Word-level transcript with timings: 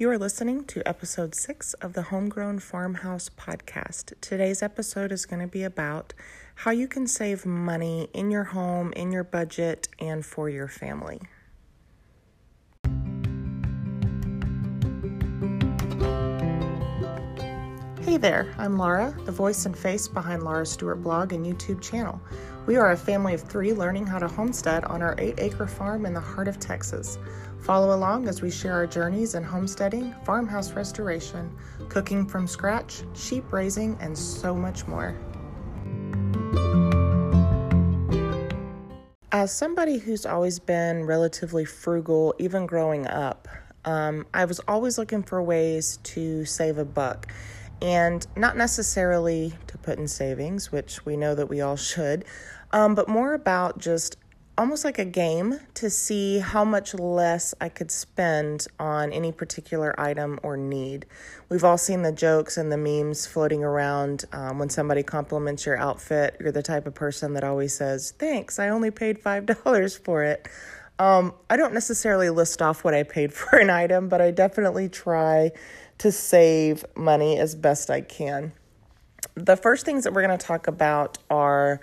You 0.00 0.08
are 0.08 0.16
listening 0.16 0.64
to 0.64 0.82
episode 0.88 1.34
six 1.34 1.74
of 1.74 1.92
the 1.92 2.00
Homegrown 2.00 2.60
Farmhouse 2.60 3.28
podcast. 3.28 4.14
Today's 4.22 4.62
episode 4.62 5.12
is 5.12 5.26
going 5.26 5.42
to 5.42 5.46
be 5.46 5.62
about 5.62 6.14
how 6.54 6.70
you 6.70 6.88
can 6.88 7.06
save 7.06 7.44
money 7.44 8.08
in 8.14 8.30
your 8.30 8.44
home, 8.44 8.94
in 8.94 9.12
your 9.12 9.24
budget, 9.24 9.88
and 9.98 10.24
for 10.24 10.48
your 10.48 10.68
family. 10.68 11.20
Hey 18.00 18.16
there, 18.16 18.54
I'm 18.56 18.78
Laura, 18.78 19.14
the 19.26 19.32
voice 19.32 19.66
and 19.66 19.76
face 19.76 20.08
behind 20.08 20.44
Laura 20.44 20.64
Stewart 20.64 21.02
blog 21.02 21.34
and 21.34 21.44
YouTube 21.44 21.82
channel. 21.82 22.18
We 22.66 22.76
are 22.76 22.92
a 22.92 22.96
family 22.96 23.34
of 23.34 23.42
three 23.42 23.74
learning 23.74 24.06
how 24.06 24.18
to 24.18 24.28
homestead 24.28 24.84
on 24.86 25.02
our 25.02 25.14
eight 25.18 25.34
acre 25.38 25.66
farm 25.66 26.06
in 26.06 26.14
the 26.14 26.20
heart 26.20 26.48
of 26.48 26.58
Texas. 26.58 27.18
Follow 27.62 27.94
along 27.94 28.26
as 28.26 28.40
we 28.40 28.50
share 28.50 28.72
our 28.72 28.86
journeys 28.86 29.34
in 29.34 29.42
homesteading, 29.42 30.14
farmhouse 30.24 30.72
restoration, 30.72 31.54
cooking 31.88 32.26
from 32.26 32.46
scratch, 32.46 33.02
sheep 33.14 33.52
raising, 33.52 33.96
and 34.00 34.16
so 34.16 34.54
much 34.54 34.86
more. 34.86 35.16
As 39.32 39.52
somebody 39.52 39.98
who's 39.98 40.26
always 40.26 40.58
been 40.58 41.04
relatively 41.04 41.64
frugal, 41.64 42.34
even 42.38 42.66
growing 42.66 43.06
up, 43.06 43.46
um, 43.84 44.26
I 44.34 44.44
was 44.44 44.60
always 44.66 44.98
looking 44.98 45.22
for 45.22 45.42
ways 45.42 45.98
to 46.02 46.44
save 46.44 46.78
a 46.78 46.84
buck. 46.84 47.32
And 47.82 48.26
not 48.36 48.56
necessarily 48.56 49.54
to 49.68 49.78
put 49.78 49.98
in 49.98 50.08
savings, 50.08 50.70
which 50.70 51.06
we 51.06 51.16
know 51.16 51.34
that 51.34 51.46
we 51.46 51.60
all 51.60 51.76
should, 51.76 52.24
um, 52.72 52.94
but 52.94 53.08
more 53.08 53.32
about 53.32 53.78
just 53.78 54.16
almost 54.58 54.84
like 54.84 54.98
a 54.98 55.04
game 55.04 55.58
to 55.74 55.88
see 55.88 56.38
how 56.38 56.64
much 56.64 56.94
less 56.94 57.54
I 57.60 57.68
could 57.68 57.90
spend 57.90 58.66
on 58.78 59.12
any 59.12 59.32
particular 59.32 59.98
item 59.98 60.38
or 60.42 60.56
need. 60.56 61.06
We've 61.48 61.64
all 61.64 61.78
seen 61.78 62.02
the 62.02 62.12
jokes 62.12 62.56
and 62.56 62.70
the 62.70 62.76
memes 62.76 63.26
floating 63.26 63.64
around 63.64 64.24
um, 64.32 64.58
when 64.58 64.68
somebody 64.68 65.02
compliments 65.02 65.64
your 65.64 65.78
outfit. 65.78 66.36
You're 66.40 66.52
the 66.52 66.62
type 66.62 66.86
of 66.86 66.94
person 66.94 67.34
that 67.34 67.44
always 67.44 67.74
says, 67.74 68.12
Thanks, 68.18 68.58
I 68.58 68.68
only 68.68 68.90
paid 68.90 69.22
$5 69.22 69.98
for 70.04 70.22
it. 70.24 70.48
Um, 70.98 71.32
I 71.48 71.56
don't 71.56 71.72
necessarily 71.72 72.28
list 72.28 72.60
off 72.60 72.84
what 72.84 72.92
I 72.92 73.02
paid 73.04 73.32
for 73.34 73.58
an 73.58 73.70
item, 73.70 74.08
but 74.08 74.20
I 74.20 74.30
definitely 74.30 74.88
try 74.88 75.52
to 75.98 76.12
save 76.12 76.84
money 76.94 77.38
as 77.38 77.54
best 77.54 77.90
I 77.90 78.02
can. 78.02 78.52
The 79.34 79.56
first 79.56 79.86
things 79.86 80.04
that 80.04 80.12
we're 80.12 80.26
going 80.26 80.38
to 80.38 80.46
talk 80.46 80.66
about 80.66 81.18
are 81.30 81.80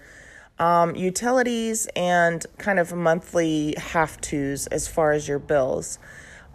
um, 0.60 0.96
utilities 0.96 1.88
and 1.96 2.46
kind 2.58 2.80
of 2.80 2.94
monthly 2.94 3.76
have 3.78 4.20
tos 4.22 4.68
as 4.68 4.88
far 4.88 5.12
as 5.12 5.28
your 5.28 5.40
bills. 5.40 6.00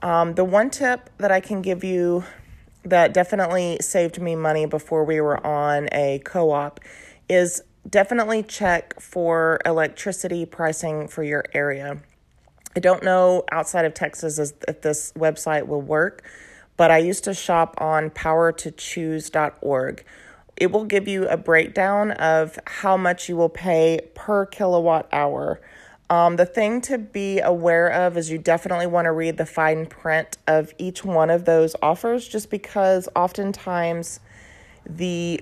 Um, 0.03 0.35
the 0.35 0.45
one 0.45 0.71
tip 0.71 1.11
that 1.19 1.31
I 1.31 1.41
can 1.41 1.63
give 1.63 1.85
you 1.85 2.25
that 2.85 3.15
definitely 3.15 3.79
saved 3.81 4.21
me 4.21 4.35
money 4.35 4.67
before 4.67 5.05
we 5.05 5.21
were 5.21 5.45
on 5.47 5.89
a 5.93 6.21
co 6.25 6.51
op 6.51 6.81
is 7.29 7.63
definitely 7.89 8.43
check 8.43 9.01
for 9.01 9.61
electricity 9.65 10.45
pricing 10.47 11.07
for 11.07 11.23
your 11.23 11.45
area. 11.55 11.99
I 12.75 12.81
don't 12.81 13.03
know 13.03 13.45
outside 13.53 13.85
of 13.85 13.95
Texas 13.95 14.39
if 14.67 14.81
this 14.81 15.13
website 15.13 15.67
will 15.67 15.83
work, 15.83 16.25
but 16.77 16.91
I 16.91 16.99
used 16.99 17.25
to 17.25 17.35
shop 17.35 17.75
on 17.79 18.11
powertochoose.org 18.11 20.05
it 20.57 20.71
will 20.71 20.85
give 20.85 21.09
you 21.09 21.27
a 21.29 21.37
breakdown 21.37 22.13
of 22.13 22.59
how 22.67 22.97
much 22.97 23.29
you 23.29 23.37
will 23.37 23.49
pay 23.49 24.01
per 24.15 24.47
kilowatt 24.47 25.09
hour. 25.13 25.61
Um, 26.11 26.37
the 26.37 26.45
thing 26.45 26.83
to 26.83 26.99
be 26.99 27.41
aware 27.41 27.89
of 27.89 28.19
is 28.19 28.31
you 28.31 28.37
definitely 28.37 28.87
want 28.87 29.07
to 29.07 29.13
read 29.13 29.39
the 29.39 29.47
fine 29.47 29.87
print 29.87 30.37
of 30.47 30.75
each 30.77 31.05
one 31.05 31.31
of 31.31 31.47
those 31.47 31.75
offers 31.81 32.29
just 32.29 32.51
because 32.51 33.09
oftentimes 33.17 34.21
the 34.85 35.41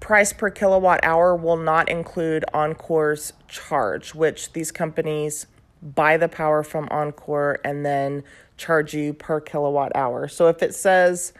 price 0.00 0.32
per 0.32 0.50
kilowatt 0.50 1.00
hour 1.04 1.36
will 1.36 1.56
not 1.56 1.88
include 1.88 2.44
Oncor's 2.52 3.32
charge, 3.46 4.14
which 4.14 4.52
these 4.52 4.72
companies 4.72 5.46
buy 5.80 6.16
the 6.16 6.28
power 6.28 6.62
from 6.62 6.88
Oncor 6.88 7.58
and 7.64 7.86
then 7.86 8.24
charge 8.56 8.94
you 8.94 9.12
per 9.12 9.40
kilowatt 9.40 9.92
hour. 9.94 10.26
So 10.28 10.48
if 10.48 10.62
it 10.62 10.74
says 10.74 11.32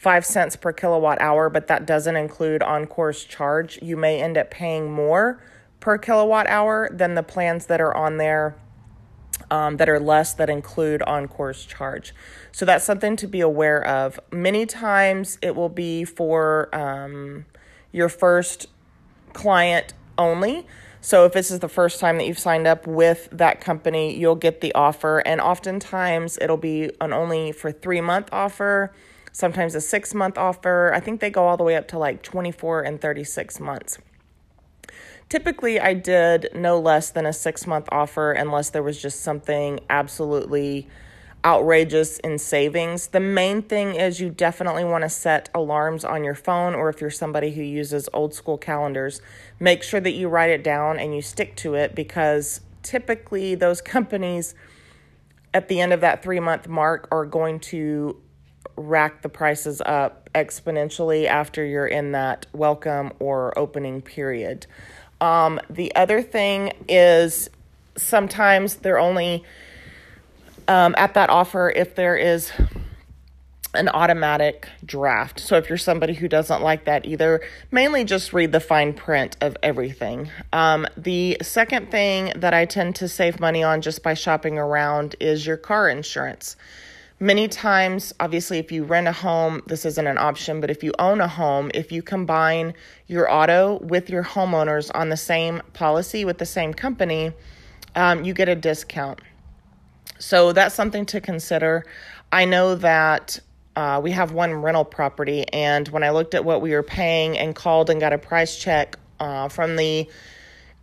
five 0.00 0.24
cents 0.24 0.56
per 0.56 0.72
kilowatt 0.72 1.20
hour, 1.20 1.50
but 1.50 1.66
that 1.66 1.84
doesn't 1.84 2.16
include 2.16 2.62
Oncor's 2.62 3.22
charge. 3.22 3.78
You 3.82 3.98
may 3.98 4.22
end 4.22 4.38
up 4.38 4.50
paying 4.50 4.90
more 4.90 5.42
per 5.78 5.98
kilowatt 5.98 6.46
hour 6.46 6.88
than 6.90 7.16
the 7.16 7.22
plans 7.22 7.66
that 7.66 7.82
are 7.82 7.94
on 7.94 8.16
there 8.16 8.56
um, 9.50 9.76
that 9.76 9.90
are 9.90 10.00
less 10.00 10.32
that 10.32 10.48
include 10.48 11.02
Oncor's 11.02 11.66
charge. 11.66 12.14
So 12.50 12.64
that's 12.64 12.82
something 12.82 13.14
to 13.16 13.26
be 13.26 13.42
aware 13.42 13.86
of. 13.86 14.18
Many 14.32 14.64
times 14.64 15.36
it 15.42 15.54
will 15.54 15.68
be 15.68 16.04
for 16.04 16.74
um, 16.74 17.44
your 17.92 18.08
first 18.08 18.68
client 19.34 19.92
only. 20.16 20.66
So 21.02 21.26
if 21.26 21.34
this 21.34 21.50
is 21.50 21.58
the 21.58 21.68
first 21.68 22.00
time 22.00 22.16
that 22.16 22.26
you've 22.26 22.38
signed 22.38 22.66
up 22.66 22.86
with 22.86 23.28
that 23.32 23.60
company, 23.60 24.16
you'll 24.16 24.34
get 24.34 24.62
the 24.62 24.74
offer. 24.74 25.18
And 25.18 25.42
oftentimes 25.42 26.38
it'll 26.40 26.56
be 26.56 26.90
an 27.02 27.12
only 27.12 27.52
for 27.52 27.70
three 27.70 28.00
month 28.00 28.30
offer 28.32 28.94
sometimes 29.32 29.74
a 29.74 29.80
six 29.80 30.14
month 30.14 30.38
offer. 30.38 30.92
I 30.94 31.00
think 31.00 31.20
they 31.20 31.30
go 31.30 31.46
all 31.46 31.56
the 31.56 31.64
way 31.64 31.76
up 31.76 31.88
to 31.88 31.98
like 31.98 32.22
24 32.22 32.82
and 32.82 33.00
36 33.00 33.60
months. 33.60 33.98
Typically, 35.28 35.78
I 35.78 35.94
did 35.94 36.48
no 36.54 36.80
less 36.80 37.10
than 37.10 37.24
a 37.24 37.32
six 37.32 37.66
month 37.66 37.88
offer 37.92 38.32
unless 38.32 38.70
there 38.70 38.82
was 38.82 39.00
just 39.00 39.20
something 39.20 39.80
absolutely 39.88 40.88
outrageous 41.44 42.18
in 42.18 42.38
savings. 42.38 43.08
The 43.08 43.20
main 43.20 43.62
thing 43.62 43.94
is 43.94 44.20
you 44.20 44.30
definitely 44.30 44.84
want 44.84 45.02
to 45.02 45.08
set 45.08 45.48
alarms 45.54 46.04
on 46.04 46.24
your 46.24 46.34
phone, 46.34 46.74
or 46.74 46.88
if 46.88 47.00
you're 47.00 47.10
somebody 47.10 47.52
who 47.52 47.62
uses 47.62 48.08
old 48.12 48.34
school 48.34 48.58
calendars, 48.58 49.20
make 49.58 49.82
sure 49.82 50.00
that 50.00 50.12
you 50.12 50.28
write 50.28 50.50
it 50.50 50.62
down 50.62 50.98
and 50.98 51.14
you 51.14 51.22
stick 51.22 51.56
to 51.56 51.74
it 51.74 51.94
because 51.94 52.60
typically 52.82 53.54
those 53.54 53.80
companies 53.96 54.54
at 55.52 55.68
the 55.68 55.80
end 55.80 55.92
of 55.92 56.00
that 56.00 56.22
three 56.22 56.40
month 56.40 56.68
mark 56.68 57.08
are 57.10 57.24
going 57.24 57.58
to 57.58 58.20
rack 58.80 59.22
the 59.22 59.28
prices 59.28 59.80
up 59.84 60.28
exponentially 60.34 61.26
after 61.26 61.64
you're 61.64 61.86
in 61.86 62.12
that 62.12 62.46
welcome 62.52 63.12
or 63.18 63.56
opening 63.58 64.02
period. 64.02 64.66
Um, 65.20 65.60
the 65.68 65.94
other 65.94 66.22
thing 66.22 66.72
is 66.88 67.50
sometimes 67.96 68.76
they're 68.76 68.98
only 68.98 69.44
um, 70.68 70.94
at 70.96 71.14
that 71.14 71.30
offer 71.30 71.70
if 71.70 71.94
there 71.94 72.16
is 72.16 72.52
an 73.74 73.88
automatic 73.88 74.68
draft. 74.84 75.38
So 75.38 75.56
if 75.56 75.68
you're 75.68 75.78
somebody 75.78 76.14
who 76.14 76.26
doesn't 76.26 76.62
like 76.62 76.86
that 76.86 77.06
either, 77.06 77.40
mainly 77.70 78.04
just 78.04 78.32
read 78.32 78.50
the 78.50 78.60
fine 78.60 78.92
print 78.94 79.36
of 79.40 79.56
everything. 79.62 80.28
Um, 80.52 80.86
the 80.96 81.36
second 81.42 81.90
thing 81.90 82.32
that 82.36 82.52
I 82.52 82.64
tend 82.64 82.96
to 82.96 83.08
save 83.08 83.38
money 83.38 83.62
on 83.62 83.80
just 83.80 84.02
by 84.02 84.14
shopping 84.14 84.58
around 84.58 85.14
is 85.20 85.46
your 85.46 85.56
car 85.56 85.88
insurance. 85.88 86.56
Many 87.22 87.48
times, 87.48 88.14
obviously, 88.18 88.58
if 88.58 88.72
you 88.72 88.82
rent 88.82 89.06
a 89.06 89.12
home, 89.12 89.60
this 89.66 89.84
isn't 89.84 90.06
an 90.06 90.16
option, 90.16 90.58
but 90.58 90.70
if 90.70 90.82
you 90.82 90.94
own 90.98 91.20
a 91.20 91.28
home, 91.28 91.70
if 91.74 91.92
you 91.92 92.02
combine 92.02 92.72
your 93.08 93.30
auto 93.30 93.78
with 93.82 94.08
your 94.08 94.24
homeowners 94.24 94.90
on 94.94 95.10
the 95.10 95.18
same 95.18 95.60
policy 95.74 96.24
with 96.24 96.38
the 96.38 96.46
same 96.46 96.72
company, 96.72 97.32
um, 97.94 98.24
you 98.24 98.32
get 98.32 98.48
a 98.48 98.54
discount. 98.54 99.20
So 100.18 100.54
that's 100.54 100.74
something 100.74 101.04
to 101.06 101.20
consider. 101.20 101.84
I 102.32 102.46
know 102.46 102.74
that 102.76 103.38
uh, 103.76 104.00
we 104.02 104.12
have 104.12 104.32
one 104.32 104.54
rental 104.54 104.86
property, 104.86 105.46
and 105.52 105.88
when 105.88 106.02
I 106.02 106.10
looked 106.10 106.34
at 106.34 106.46
what 106.46 106.62
we 106.62 106.72
were 106.72 106.82
paying 106.82 107.36
and 107.36 107.54
called 107.54 107.90
and 107.90 108.00
got 108.00 108.14
a 108.14 108.18
price 108.18 108.56
check 108.56 108.96
uh, 109.18 109.48
from 109.50 109.76
the 109.76 110.08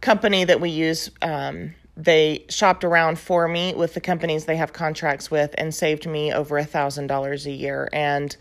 company 0.01 0.43
that 0.43 0.61
we 0.61 0.69
use 0.69 1.09
um, 1.23 1.73
they 1.97 2.45
shopped 2.47 2.83
around 2.83 3.17
for 3.17 3.47
me 3.47 3.73
with 3.73 3.95
the 3.95 3.99
companies 3.99 4.45
they 4.45 4.55
have 4.55 4.71
contracts 4.71 5.31
with 5.31 5.55
and 5.57 5.73
saved 5.73 6.07
me 6.07 6.31
over 6.31 6.57
a 6.57 6.63
thousand 6.63 7.07
dollars 7.07 7.45
a 7.45 7.51
year. 7.51 7.89
And 7.91 8.35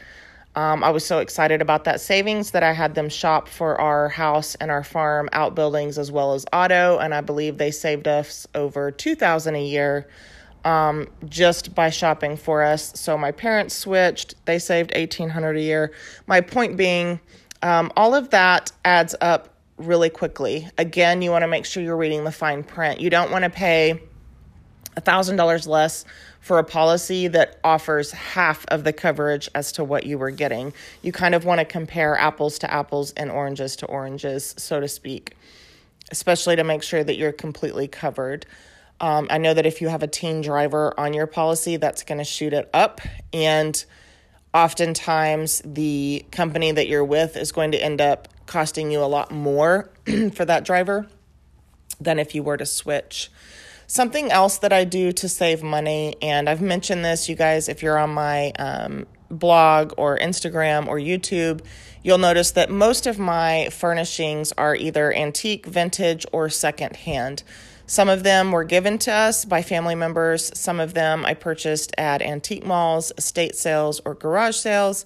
um, 0.55 0.83
i 0.85 0.91
was 0.91 1.05
so 1.05 1.19
excited 1.19 1.61
about 1.61 1.85
that 1.85 2.01
savings 2.01 2.53
that 2.53 2.63
i 2.63 2.73
had 2.73 2.95
them 2.95 3.11
shop 3.11 3.47
for 3.47 3.79
our 3.79 4.09
house 4.09 4.55
and 4.55 4.71
our 4.71 4.83
farm 4.83 5.29
outbuildings 5.33 5.99
as 5.99 6.13
well 6.13 6.35
as 6.35 6.45
auto. 6.53 6.99
And 6.99 7.15
i 7.15 7.23
believe 7.23 7.57
they 7.57 7.71
saved 7.71 8.07
us 8.07 8.47
over 8.55 8.91
2000 8.91 9.55
a 9.55 9.65
year 9.65 10.07
um, 10.67 11.09
just 11.29 11.77
by 11.77 11.91
shopping 11.91 12.37
for 12.37 12.63
us. 12.63 12.99
So 12.99 13.17
my 13.17 13.31
parents 13.31 13.73
switched. 13.73 14.35
They 14.47 14.59
saved 14.59 14.93
1800 14.97 15.57
a 15.57 15.61
year. 15.61 15.93
My 16.27 16.41
point 16.41 16.77
being 16.77 17.21
um, 17.63 17.93
all 17.97 18.17
of 18.17 18.31
that 18.31 18.73
adds 18.85 19.15
up 19.21 19.56
really 19.77 20.11
quickly. 20.11 20.69
Again, 20.79 21.23
you 21.23 21.31
want 21.31 21.43
to 21.43 21.49
make 21.49 21.67
sure 21.67 21.83
you're 21.83 21.97
reading 21.97 22.25
the 22.25 22.33
fine 22.33 22.63
print. 22.63 23.01
You 23.01 23.11
don't 23.11 23.31
want 23.31 23.45
to 23.45 23.51
pay 23.51 24.01
$1,000 24.97 25.67
less 25.67 26.05
for 26.41 26.59
a 26.59 26.65
policy 26.65 27.29
that 27.29 27.59
offers 27.63 28.13
half 28.13 28.65
of 28.69 28.85
the 28.85 28.93
coverage 28.93 29.49
as 29.55 29.73
to 29.73 29.85
what 29.85 30.07
you 30.07 30.17
were 30.17 30.31
getting. 30.31 30.73
You 31.03 31.13
kind 31.13 31.35
of 31.35 31.45
want 31.45 31.59
to 31.59 31.65
compare 31.65 32.17
apples 32.17 32.59
to 32.61 32.73
apples 32.73 33.13
and 33.13 33.31
oranges 33.31 33.77
to 33.77 33.87
oranges, 33.87 34.55
so 34.57 34.81
to 34.81 34.89
speak, 34.89 35.35
especially 36.11 36.57
to 36.57 36.65
make 36.65 36.83
sure 36.83 37.05
that 37.05 37.17
you're 37.17 37.33
completely 37.33 37.89
covered. 37.89 38.47
Um, 39.01 39.27
I 39.29 39.39
know 39.39 39.53
that 39.53 39.67
if 39.67 39.83
you 39.83 39.89
have 39.89 40.03
a 40.03 40.07
teen 40.07 40.41
driver 40.41 40.99
on 40.99 41.13
your 41.13 41.27
policy, 41.27 41.77
that's 41.77 42.03
going 42.03 42.19
to 42.19 42.25
shoot 42.25 42.55
it 42.55 42.71
up. 42.73 43.01
And 43.33 43.85
oftentimes 44.55 45.61
the 45.65 46.25
company 46.31 46.73
that 46.73 46.89
you're 46.89 47.05
with 47.05 47.37
is 47.37 47.53
going 47.53 47.73
to 47.73 47.83
end 47.83 48.01
up 48.01 48.29
costing 48.47 48.91
you 48.91 49.01
a 49.01 49.07
lot 49.07 49.31
more 49.31 49.91
for 50.33 50.45
that 50.45 50.65
driver 50.65 51.07
than 52.01 52.19
if 52.19 52.35
you 52.35 52.43
were 52.43 52.57
to 52.57 52.67
switch. 52.67 53.31
Something 53.87 54.33
else 54.33 54.59
that 54.59 54.73
I 54.73 54.85
do 54.85 55.13
to 55.13 55.29
save 55.29 55.63
money, 55.63 56.17
and 56.21 56.49
I've 56.49 56.61
mentioned 56.61 57.05
this, 57.05 57.29
you 57.29 57.37
guys, 57.37 57.69
if 57.69 57.83
you're 57.83 57.99
on 57.99 58.11
my 58.11 58.51
um, 58.59 59.07
blog 59.31 59.93
or 59.97 60.19
Instagram 60.19 60.89
or 60.89 60.97
YouTube, 60.97 61.61
you'll 62.03 62.19
notice 62.19 62.51
that 62.53 62.71
most 62.71 63.07
of 63.07 63.19
my 63.19 63.69
furnishings 63.71 64.53
are 64.59 64.75
either 64.75 65.15
antique, 65.15 65.67
vintage, 65.67 66.27
or 66.33 66.49
secondhand. 66.49 67.45
Some 67.87 68.09
of 68.09 68.25
them 68.25 68.51
were 68.51 68.65
given 68.65 68.99
to 68.99 69.13
us 69.13 69.45
by 69.45 69.63
family 69.63 69.95
members. 69.95 70.51
Some 70.59 70.81
of 70.81 70.95
them 70.95 71.25
I 71.25 71.35
purchased 71.35 71.95
at 71.97 72.21
antique 72.21 72.67
malls, 72.67 73.13
estate 73.17 73.55
sales, 73.55 74.01
or 74.05 74.15
garage 74.15 74.57
sales. 74.57 75.05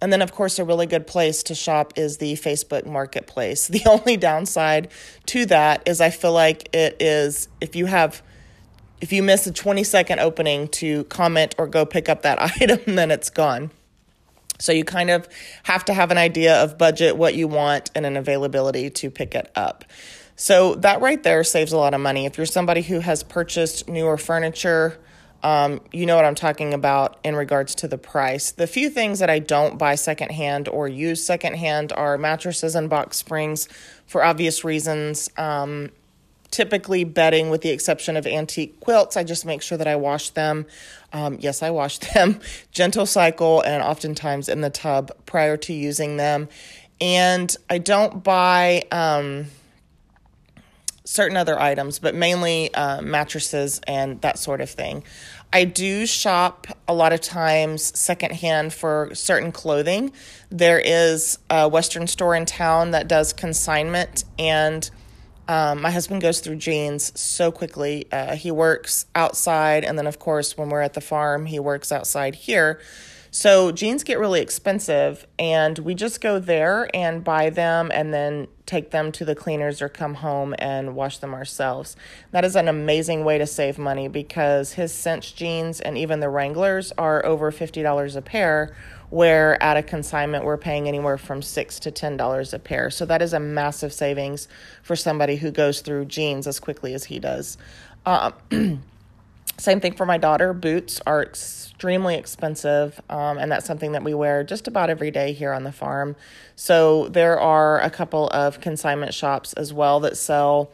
And 0.00 0.12
then, 0.12 0.20
of 0.20 0.32
course, 0.32 0.58
a 0.58 0.64
really 0.64 0.86
good 0.86 1.06
place 1.06 1.42
to 1.44 1.54
shop 1.54 1.94
is 1.96 2.18
the 2.18 2.34
Facebook 2.34 2.86
Marketplace. 2.86 3.68
The 3.76 3.84
only 3.86 4.16
downside 4.16 4.88
to 5.26 5.46
that 5.46 5.86
is 5.86 6.00
I 6.00 6.10
feel 6.10 6.32
like 6.32 6.74
it 6.74 6.96
is 7.00 7.48
if 7.60 7.76
you 7.76 7.86
have 7.86 8.22
if 9.00 9.12
you 9.12 9.22
miss 9.22 9.46
a 9.46 9.52
20 9.52 9.84
second 9.84 10.20
opening 10.20 10.68
to 10.68 11.04
comment 11.04 11.54
or 11.58 11.66
go 11.66 11.84
pick 11.84 12.08
up 12.08 12.22
that 12.22 12.40
item, 12.60 12.96
then 12.96 13.10
it's 13.10 13.30
gone. 13.30 13.70
So 14.58 14.72
you 14.72 14.84
kind 14.84 15.10
of 15.10 15.28
have 15.64 15.84
to 15.86 15.94
have 15.94 16.10
an 16.10 16.18
idea 16.18 16.62
of 16.62 16.78
budget, 16.78 17.16
what 17.16 17.34
you 17.34 17.46
want, 17.46 17.90
and 17.94 18.06
an 18.06 18.16
availability 18.16 18.88
to 18.88 19.10
pick 19.10 19.34
it 19.34 19.50
up. 19.54 19.84
So 20.34 20.74
that 20.76 21.00
right 21.00 21.22
there 21.22 21.44
saves 21.44 21.72
a 21.72 21.76
lot 21.76 21.94
of 21.94 22.00
money. 22.00 22.26
If 22.26 22.36
you're 22.36 22.46
somebody 22.46 22.82
who 22.82 23.00
has 23.00 23.22
purchased 23.22 23.88
newer 23.88 24.16
furniture, 24.16 24.98
um, 25.46 25.80
you 25.92 26.06
know 26.06 26.16
what 26.16 26.24
I'm 26.24 26.34
talking 26.34 26.74
about 26.74 27.20
in 27.22 27.36
regards 27.36 27.76
to 27.76 27.86
the 27.86 27.96
price. 27.96 28.50
The 28.50 28.66
few 28.66 28.90
things 28.90 29.20
that 29.20 29.30
I 29.30 29.38
don't 29.38 29.78
buy 29.78 29.94
secondhand 29.94 30.66
or 30.66 30.88
use 30.88 31.24
secondhand 31.24 31.92
are 31.92 32.18
mattresses 32.18 32.74
and 32.74 32.90
box 32.90 33.16
springs 33.18 33.68
for 34.08 34.24
obvious 34.24 34.64
reasons. 34.64 35.30
Um, 35.36 35.92
typically, 36.50 37.04
bedding, 37.04 37.48
with 37.48 37.60
the 37.60 37.70
exception 37.70 38.16
of 38.16 38.26
antique 38.26 38.80
quilts, 38.80 39.16
I 39.16 39.22
just 39.22 39.46
make 39.46 39.62
sure 39.62 39.78
that 39.78 39.86
I 39.86 39.94
wash 39.94 40.30
them. 40.30 40.66
Um, 41.12 41.36
yes, 41.38 41.62
I 41.62 41.70
wash 41.70 41.98
them, 42.14 42.40
gentle 42.72 43.06
cycle, 43.06 43.60
and 43.60 43.84
oftentimes 43.84 44.48
in 44.48 44.62
the 44.62 44.70
tub 44.70 45.12
prior 45.26 45.56
to 45.58 45.72
using 45.72 46.16
them. 46.16 46.48
And 47.00 47.56
I 47.70 47.78
don't 47.78 48.24
buy 48.24 48.82
um, 48.90 49.46
certain 51.06 51.36
other 51.36 51.58
items, 51.58 51.98
but 51.98 52.14
mainly 52.14 52.74
uh, 52.74 53.00
mattresses 53.00 53.80
and 53.86 54.20
that 54.20 54.38
sort 54.38 54.60
of 54.60 54.68
thing. 54.68 55.04
I 55.52 55.64
do 55.64 56.06
shop 56.06 56.66
a 56.86 56.94
lot 56.94 57.12
of 57.12 57.20
times 57.20 57.98
secondhand 57.98 58.74
for 58.74 59.10
certain 59.14 59.52
clothing. 59.52 60.12
There 60.50 60.78
is 60.78 61.38
a 61.48 61.68
Western 61.68 62.06
store 62.06 62.34
in 62.34 62.46
town 62.46 62.90
that 62.90 63.08
does 63.08 63.32
consignment, 63.32 64.24
and 64.38 64.90
um, 65.48 65.80
my 65.80 65.90
husband 65.90 66.20
goes 66.20 66.40
through 66.40 66.56
jeans 66.56 67.18
so 67.18 67.52
quickly. 67.52 68.06
Uh, 68.10 68.34
he 68.34 68.50
works 68.50 69.06
outside, 69.14 69.84
and 69.84 69.96
then, 69.96 70.06
of 70.06 70.18
course, 70.18 70.58
when 70.58 70.68
we're 70.68 70.82
at 70.82 70.94
the 70.94 71.00
farm, 71.00 71.46
he 71.46 71.60
works 71.60 71.92
outside 71.92 72.34
here. 72.34 72.80
So 73.38 73.70
jeans 73.70 74.02
get 74.02 74.18
really 74.18 74.40
expensive, 74.40 75.26
and 75.38 75.78
we 75.80 75.94
just 75.94 76.22
go 76.22 76.38
there 76.38 76.88
and 76.96 77.22
buy 77.22 77.50
them 77.50 77.90
and 77.92 78.14
then 78.14 78.48
take 78.64 78.92
them 78.92 79.12
to 79.12 79.26
the 79.26 79.34
cleaners 79.34 79.82
or 79.82 79.90
come 79.90 80.14
home 80.14 80.54
and 80.58 80.96
wash 80.96 81.18
them 81.18 81.34
ourselves. 81.34 81.96
That 82.30 82.46
is 82.46 82.56
an 82.56 82.66
amazing 82.66 83.26
way 83.26 83.36
to 83.36 83.46
save 83.46 83.76
money 83.76 84.08
because 84.08 84.72
his 84.72 84.90
Cinch 84.90 85.36
jeans 85.36 85.82
and 85.82 85.98
even 85.98 86.20
the 86.20 86.30
Wranglers 86.30 86.92
are 86.96 87.26
over 87.26 87.52
$50 87.52 88.16
a 88.16 88.22
pair, 88.22 88.74
where 89.10 89.62
at 89.62 89.76
a 89.76 89.82
consignment 89.82 90.46
we're 90.46 90.56
paying 90.56 90.88
anywhere 90.88 91.18
from 91.18 91.42
6 91.42 91.78
to 91.80 91.92
$10 91.92 92.54
a 92.54 92.58
pair. 92.58 92.88
So 92.88 93.04
that 93.04 93.20
is 93.20 93.34
a 93.34 93.38
massive 93.38 93.92
savings 93.92 94.48
for 94.82 94.96
somebody 94.96 95.36
who 95.36 95.50
goes 95.50 95.82
through 95.82 96.06
jeans 96.06 96.46
as 96.46 96.58
quickly 96.58 96.94
as 96.94 97.04
he 97.04 97.18
does. 97.18 97.58
Uh, 98.06 98.30
same 99.58 99.80
thing 99.80 99.94
for 99.94 100.04
my 100.04 100.18
daughter. 100.18 100.52
Boots 100.52 101.00
are 101.06 101.22
extremely 101.22 102.14
expensive, 102.14 103.00
um, 103.08 103.38
and 103.38 103.50
that's 103.50 103.66
something 103.66 103.92
that 103.92 104.04
we 104.04 104.12
wear 104.12 104.44
just 104.44 104.68
about 104.68 104.90
every 104.90 105.10
day 105.10 105.32
here 105.32 105.52
on 105.52 105.64
the 105.64 105.72
farm. 105.72 106.14
So 106.54 107.08
there 107.08 107.40
are 107.40 107.80
a 107.80 107.90
couple 107.90 108.28
of 108.28 108.60
consignment 108.60 109.14
shops 109.14 109.52
as 109.54 109.72
well 109.72 110.00
that 110.00 110.16
sell 110.16 110.70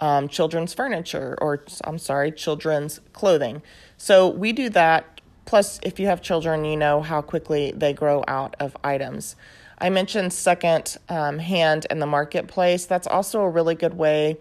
um, 0.00 0.28
children's 0.28 0.72
furniture, 0.74 1.36
or 1.40 1.64
I'm 1.84 1.98
sorry, 1.98 2.32
children's 2.32 3.00
clothing. 3.12 3.62
So 3.96 4.28
we 4.28 4.52
do 4.52 4.68
that. 4.70 5.20
Plus, 5.44 5.78
if 5.82 6.00
you 6.00 6.06
have 6.06 6.22
children, 6.22 6.64
you 6.64 6.76
know 6.76 7.02
how 7.02 7.20
quickly 7.20 7.72
they 7.72 7.92
grow 7.92 8.24
out 8.26 8.56
of 8.58 8.76
items. 8.82 9.36
I 9.78 9.90
mentioned 9.90 10.32
second 10.32 10.96
um, 11.08 11.38
hand 11.38 11.86
in 11.90 11.98
the 11.98 12.06
marketplace. 12.06 12.86
That's 12.86 13.06
also 13.06 13.42
a 13.42 13.48
really 13.48 13.74
good 13.74 13.94
way 13.94 14.38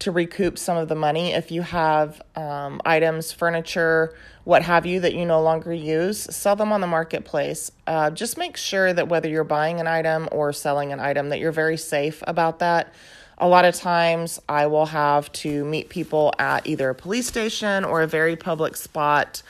to 0.00 0.10
recoup 0.10 0.58
some 0.58 0.76
of 0.76 0.88
the 0.88 0.94
money 0.94 1.32
if 1.32 1.50
you 1.50 1.62
have 1.62 2.20
um, 2.34 2.80
items, 2.84 3.32
furniture, 3.32 4.14
what 4.44 4.62
have 4.62 4.86
you 4.86 5.00
that 5.00 5.14
you 5.14 5.24
no 5.24 5.40
longer 5.42 5.72
use, 5.72 6.18
sell 6.34 6.56
them 6.56 6.72
on 6.72 6.80
the 6.80 6.86
marketplace. 6.86 7.70
Uh, 7.86 8.10
just 8.10 8.36
make 8.36 8.56
sure 8.56 8.92
that 8.92 9.08
whether 9.08 9.28
you're 9.28 9.44
buying 9.44 9.78
an 9.78 9.86
item 9.86 10.28
or 10.32 10.52
selling 10.52 10.92
an 10.92 11.00
item, 11.00 11.28
that 11.28 11.38
you're 11.38 11.52
very 11.52 11.76
safe 11.76 12.22
about 12.26 12.58
that. 12.58 12.92
A 13.38 13.48
lot 13.48 13.64
of 13.64 13.74
times, 13.74 14.40
I 14.48 14.66
will 14.66 14.86
have 14.86 15.30
to 15.32 15.64
meet 15.64 15.88
people 15.88 16.32
at 16.38 16.66
either 16.66 16.90
a 16.90 16.94
police 16.94 17.26
station 17.26 17.84
or 17.84 18.02
a 18.02 18.06
very 18.06 18.36
public 18.36 18.76
spot 18.76 19.42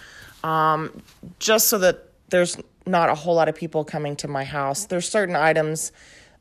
um, 0.44 1.02
just 1.38 1.68
so 1.68 1.78
that 1.78 2.06
there's 2.28 2.56
not 2.86 3.08
a 3.08 3.14
whole 3.14 3.34
lot 3.34 3.48
of 3.48 3.54
people 3.54 3.84
coming 3.84 4.16
to 4.16 4.28
my 4.28 4.44
house. 4.44 4.86
There's 4.86 5.08
certain 5.08 5.36
items 5.36 5.92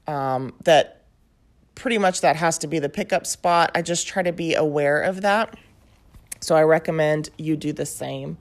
um, 0.08 0.54
that 0.64 0.99
pretty 1.80 1.98
much 1.98 2.22
that 2.22 2.36
has 2.36 2.58
to 2.60 2.68
be 2.68 2.80
the 2.80 2.90
pickup 2.90 3.26
spot. 3.26 3.72
I 3.74 3.81
just 3.81 4.08
try 4.08 4.22
to 4.22 4.34
be 4.34 4.54
aware 4.54 5.02
of 5.02 5.22
that. 5.22 5.58
So 6.42 6.56
I 6.56 6.64
recommend 6.64 7.30
you 7.38 7.56
do 7.56 7.74
the 7.74 7.86
same. 7.86 8.38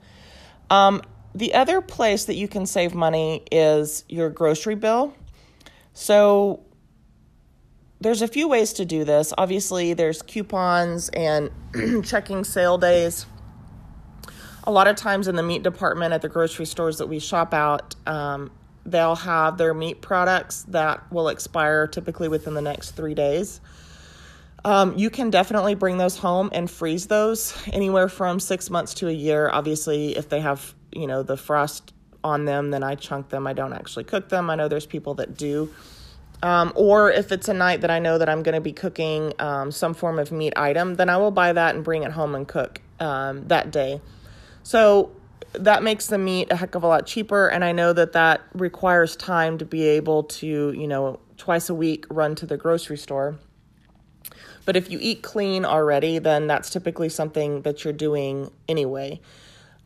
Um, 0.69 1.01
the 1.33 1.53
other 1.53 1.81
place 1.81 2.25
that 2.25 2.35
you 2.35 2.47
can 2.47 2.65
save 2.65 2.93
money 2.93 3.43
is 3.51 4.03
your 4.09 4.29
grocery 4.29 4.75
bill. 4.75 5.13
So 5.93 6.63
there's 8.01 8.21
a 8.21 8.27
few 8.27 8.47
ways 8.47 8.73
to 8.73 8.85
do 8.85 9.03
this. 9.03 9.33
Obviously, 9.37 9.93
there's 9.93 10.21
coupons 10.21 11.09
and 11.09 11.49
checking 12.03 12.43
sale 12.43 12.77
days. 12.77 13.25
A 14.65 14.71
lot 14.71 14.87
of 14.87 14.95
times 14.95 15.27
in 15.27 15.35
the 15.35 15.43
meat 15.43 15.63
department 15.63 16.13
at 16.13 16.21
the 16.21 16.29
grocery 16.29 16.65
stores 16.65 16.97
that 16.97 17.07
we 17.07 17.19
shop 17.19 17.53
out, 17.53 17.95
um, 18.05 18.51
they'll 18.85 19.15
have 19.15 19.57
their 19.57 19.73
meat 19.73 20.01
products 20.01 20.63
that 20.69 21.11
will 21.11 21.29
expire 21.29 21.87
typically 21.87 22.27
within 22.27 22.53
the 22.53 22.61
next 22.61 22.91
three 22.91 23.13
days. 23.13 23.61
Um, 24.65 24.97
you 24.97 25.09
can 25.09 25.29
definitely 25.29 25.75
bring 25.75 25.97
those 25.97 26.17
home 26.17 26.49
and 26.53 26.69
freeze 26.69 27.07
those 27.07 27.55
anywhere 27.71 28.09
from 28.09 28.39
six 28.39 28.69
months 28.69 28.93
to 28.95 29.07
a 29.07 29.11
year. 29.11 29.49
Obviously, 29.49 30.17
if 30.17 30.29
they 30.29 30.41
have, 30.41 30.73
you 30.91 31.07
know, 31.07 31.23
the 31.23 31.37
frost 31.37 31.93
on 32.23 32.45
them, 32.45 32.71
then 32.71 32.83
I 32.83 32.95
chunk 32.95 33.29
them. 33.29 33.47
I 33.47 33.53
don't 33.53 33.73
actually 33.73 34.03
cook 34.03 34.29
them. 34.29 34.49
I 34.49 34.55
know 34.55 34.67
there's 34.67 34.85
people 34.85 35.13
that 35.15 35.37
do. 35.37 35.73
Um, 36.41 36.71
or 36.75 37.11
if 37.11 37.31
it's 37.31 37.47
a 37.49 37.53
night 37.53 37.81
that 37.81 37.91
I 37.91 37.99
know 37.99 38.17
that 38.17 38.29
I'm 38.29 38.43
going 38.43 38.55
to 38.55 38.61
be 38.61 38.71
cooking 38.71 39.33
um, 39.39 39.71
some 39.71 39.93
form 39.93 40.19
of 40.19 40.31
meat 40.31 40.53
item, 40.55 40.95
then 40.95 41.09
I 41.09 41.17
will 41.17 41.31
buy 41.31 41.53
that 41.53 41.75
and 41.75 41.83
bring 41.83 42.03
it 42.03 42.11
home 42.11 42.35
and 42.35 42.47
cook 42.47 42.81
um, 42.99 43.47
that 43.47 43.71
day. 43.71 44.01
So 44.63 45.11
that 45.53 45.83
makes 45.83 46.07
the 46.07 46.17
meat 46.17 46.51
a 46.51 46.55
heck 46.55 46.75
of 46.75 46.83
a 46.83 46.87
lot 46.87 47.05
cheaper 47.05 47.47
and 47.47 47.63
i 47.63 47.71
know 47.71 47.91
that 47.93 48.13
that 48.13 48.41
requires 48.53 49.15
time 49.15 49.57
to 49.57 49.65
be 49.65 49.83
able 49.83 50.23
to 50.23 50.71
you 50.71 50.87
know 50.87 51.19
twice 51.39 51.69
a 51.69 51.73
week 51.73 52.05
run 52.11 52.35
to 52.35 52.45
the 52.45 52.57
grocery 52.57 52.97
store. 52.97 53.39
But 54.65 54.75
if 54.75 54.91
you 54.91 54.99
eat 55.01 55.23
clean 55.23 55.65
already 55.65 56.19
then 56.19 56.45
that's 56.45 56.69
typically 56.69 57.09
something 57.09 57.63
that 57.63 57.83
you're 57.83 57.93
doing 57.93 58.51
anyway. 58.67 59.19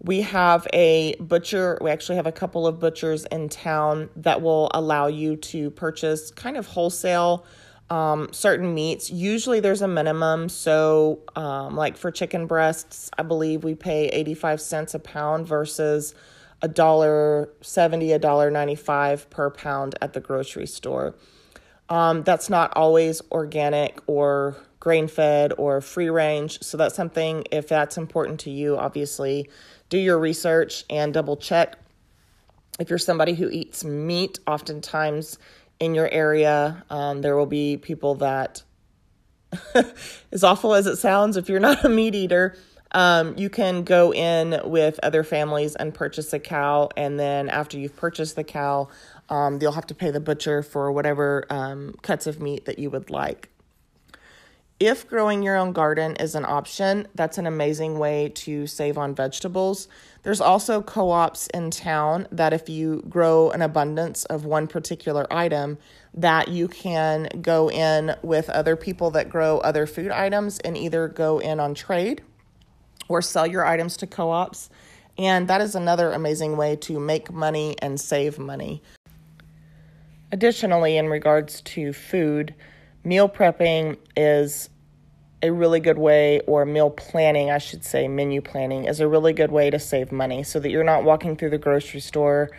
We 0.01 0.21
have 0.21 0.67
a 0.73 1.15
butcher 1.21 1.77
we 1.79 1.89
actually 1.89 2.17
have 2.17 2.27
a 2.27 2.31
couple 2.33 2.67
of 2.67 2.79
butchers 2.79 3.25
in 3.25 3.47
town 3.47 4.09
that 4.17 4.41
will 4.41 4.69
allow 4.73 5.07
you 5.07 5.37
to 5.37 5.69
purchase 5.69 6.31
kind 6.31 6.57
of 6.57 6.67
wholesale 6.67 7.45
um, 7.89 8.31
certain 8.31 8.73
meats. 8.73 9.09
Usually 9.09 9.59
there's 9.59 9.81
a 9.81 9.87
minimum. 9.87 10.49
So, 10.49 11.19
um, 11.35 11.75
like 11.75 11.97
for 11.97 12.11
chicken 12.11 12.47
breasts, 12.47 13.09
I 13.17 13.23
believe 13.23 13.63
we 13.63 13.75
pay 13.75 14.07
85 14.07 14.61
cents 14.61 14.93
a 14.93 14.99
pound 14.99 15.47
versus 15.47 16.15
a 16.61 16.67
dollar 16.67 17.49
70, 17.61 18.13
a 18.13 18.19
dollar 18.19 18.49
95 18.49 19.29
per 19.29 19.49
pound 19.49 19.95
at 20.01 20.13
the 20.13 20.21
grocery 20.21 20.67
store. 20.67 21.15
Um, 21.89 22.23
that's 22.23 22.49
not 22.49 22.71
always 22.75 23.21
organic 23.31 23.99
or 24.07 24.55
grain 24.79 25.07
fed 25.07 25.53
or 25.57 25.81
free 25.81 26.09
range. 26.09 26.61
So, 26.63 26.77
that's 26.77 26.95
something, 26.95 27.43
if 27.51 27.67
that's 27.67 27.97
important 27.97 28.39
to 28.41 28.49
you, 28.49 28.77
obviously 28.77 29.49
do 29.89 29.97
your 29.97 30.17
research 30.17 30.85
and 30.89 31.13
double 31.13 31.37
check. 31.37 31.77
If 32.79 32.89
you're 32.89 32.97
somebody 32.97 33.35
who 33.35 33.49
eats 33.49 33.83
meat, 33.83 34.39
oftentimes 34.47 35.37
in 35.79 35.95
your 35.95 36.09
area. 36.09 36.83
Um, 36.89 37.21
there 37.21 37.35
will 37.37 37.45
be 37.47 37.77
people 37.77 38.15
that, 38.15 38.63
as 40.31 40.43
awful 40.43 40.73
as 40.73 40.87
it 40.87 40.97
sounds, 40.97 41.37
if 41.37 41.49
you're 41.49 41.59
not 41.59 41.85
a 41.85 41.89
meat 41.89 42.15
eater, 42.15 42.55
Um, 42.95 43.35
you 43.37 43.49
can 43.49 43.83
go 43.83 44.13
in 44.13 44.61
with 44.65 44.99
other 45.03 45.23
families 45.23 45.75
and 45.75 45.93
purchase 45.93 46.33
a 46.33 46.39
cow, 46.39 46.89
and 46.95 47.19
then 47.19 47.49
after 47.49 47.77
you've 47.79 47.95
purchased 47.95 48.35
the 48.35 48.43
cow, 48.43 48.87
um, 49.29 49.59
you'll 49.61 49.73
have 49.73 49.87
to 49.87 49.95
pay 49.95 50.11
the 50.11 50.19
butcher 50.19 50.63
for 50.63 50.91
whatever 50.91 51.45
um, 51.49 51.95
cuts 52.03 52.27
of 52.27 52.41
meat 52.41 52.65
that 52.65 52.79
you 52.79 52.91
would 52.91 53.09
like. 53.09 53.49
If 54.85 55.07
growing 55.07 55.43
your 55.43 55.55
own 55.55 55.71
garden 55.71 56.17
is 56.17 56.35
an 56.35 56.43
option, 56.43 57.07
that's 57.15 57.37
an 57.37 57.47
amazing 57.47 57.99
way 57.99 58.33
to 58.35 58.67
save 58.67 58.97
on 58.97 59.15
vegetables. 59.15 59.87
There's 60.23 60.41
also 60.41 60.81
co 60.81 61.09
ops 61.09 61.47
in 61.53 61.71
town 61.71 62.27
that 62.33 62.51
if 62.51 62.67
you 62.67 63.01
grow 63.07 63.49
an 63.51 63.61
abundance 63.61 64.25
of 64.25 64.43
one 64.43 64.67
particular 64.67 65.25
item, 65.31 65.77
that 66.13 66.49
you 66.49 66.67
can 66.67 67.29
go 67.41 67.71
in 67.71 68.13
with 68.23 68.49
other 68.49 68.75
people 68.75 69.09
that 69.11 69.29
grow 69.29 69.59
other 69.59 69.87
food 69.87 70.11
items 70.11 70.59
and 70.59 70.75
either 70.75 71.07
go 71.07 71.39
in 71.39 71.61
on 71.61 71.73
trade 71.75 72.21
or 73.07 73.21
sell 73.21 73.47
your 73.47 73.65
items 73.65 73.95
to 73.95 74.05
co 74.05 74.31
ops. 74.31 74.69
And 75.17 75.47
that 75.47 75.61
is 75.61 75.75
another 75.75 76.11
amazing 76.11 76.57
way 76.57 76.75
to 76.75 76.99
make 76.99 77.31
money 77.31 77.77
and 77.81 78.01
save 78.01 78.37
money. 78.37 78.83
Additionally, 80.33 80.97
in 80.97 81.07
regards 81.07 81.61
to 81.61 81.93
food, 81.93 82.53
meal 83.05 83.29
prepping 83.29 83.97
is 84.17 84.69
a 85.43 85.51
really 85.51 85.79
good 85.79 85.99
way, 85.99 86.39
or 86.47 86.65
meal 86.65 86.89
planning, 86.89 87.51
I 87.51 87.59
should 87.59 87.83
say, 87.83 88.07
menu 88.07 88.41
planning 88.41 88.85
is 88.85 88.99
a 88.99 89.07
really 89.07 89.33
good 89.33 89.51
way 89.51 89.69
to 89.69 89.77
save 89.77 90.11
money 90.11 90.41
so 90.41 90.59
that 90.59 90.71
you're 90.71 90.83
not 90.83 91.03
walking 91.03 91.35
through 91.35 91.51
the 91.51 91.57
grocery 91.59 91.99
store 91.99 92.49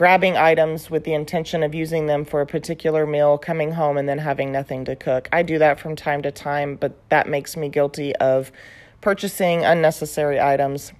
grabbing 0.00 0.34
items 0.34 0.90
with 0.90 1.04
the 1.04 1.12
intention 1.12 1.62
of 1.62 1.74
using 1.74 2.06
them 2.06 2.24
for 2.24 2.40
a 2.40 2.46
particular 2.46 3.06
meal, 3.06 3.36
coming 3.36 3.72
home, 3.72 3.98
and 3.98 4.08
then 4.08 4.16
having 4.16 4.50
nothing 4.50 4.82
to 4.82 4.96
cook. 4.96 5.28
I 5.30 5.42
do 5.42 5.58
that 5.58 5.78
from 5.78 5.94
time 5.94 6.22
to 6.22 6.30
time, 6.30 6.76
but 6.76 6.96
that 7.10 7.28
makes 7.28 7.54
me 7.54 7.68
guilty 7.68 8.16
of 8.16 8.50
purchasing 9.02 9.62
unnecessary 9.62 10.40
items 10.40 10.94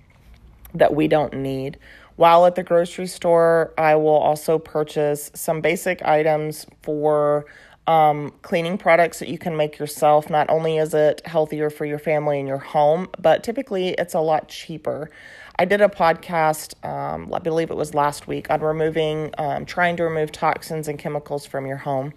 that 0.74 0.94
we 0.94 1.08
don't 1.08 1.32
need. 1.32 1.78
While 2.16 2.44
at 2.44 2.56
the 2.56 2.62
grocery 2.62 3.06
store, 3.06 3.72
I 3.78 3.94
will 3.94 4.10
also 4.10 4.58
purchase 4.58 5.30
some 5.34 5.62
basic 5.62 6.02
items 6.02 6.66
for 6.82 7.46
um, 7.90 8.32
cleaning 8.42 8.78
products 8.78 9.18
that 9.18 9.28
you 9.28 9.36
can 9.36 9.56
make 9.56 9.80
yourself. 9.80 10.30
Not 10.30 10.48
only 10.48 10.78
is 10.78 10.94
it 10.94 11.26
healthier 11.26 11.70
for 11.70 11.84
your 11.84 11.98
family 11.98 12.38
and 12.38 12.46
your 12.46 12.58
home, 12.58 13.08
but 13.18 13.42
typically 13.42 13.88
it's 13.88 14.14
a 14.14 14.20
lot 14.20 14.46
cheaper. 14.46 15.10
I 15.58 15.64
did 15.64 15.80
a 15.80 15.88
podcast, 15.88 16.82
um, 16.88 17.34
I 17.34 17.40
believe 17.40 17.68
it 17.68 17.76
was 17.76 17.92
last 17.92 18.28
week, 18.28 18.48
on 18.48 18.60
removing, 18.60 19.34
um, 19.38 19.66
trying 19.66 19.96
to 19.96 20.04
remove 20.04 20.30
toxins 20.30 20.86
and 20.86 21.00
chemicals 21.00 21.44
from 21.44 21.66
your 21.66 21.78
home. 21.78 22.12